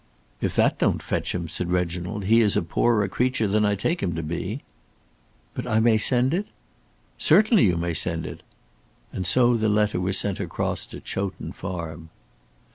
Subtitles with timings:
[0.41, 4.01] "If that don't fetch him," said Reginald, "he is a poorer creature than I take
[4.01, 4.63] him to be."
[5.53, 6.47] "But I may send it?"
[7.19, 8.41] "Certainly you may send it."
[9.13, 12.09] And so the letter was sent across to Chowton Farm.